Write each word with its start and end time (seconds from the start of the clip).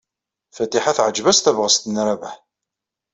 Fatiḥa 0.55 0.91
teɛjeb-as 0.97 1.39
tebɣest 1.39 1.83
n 1.87 1.95
Rabaḥ. 2.07 2.35